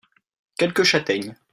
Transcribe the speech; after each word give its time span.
Quelques 0.57 0.81
châtaignes. 0.83 1.35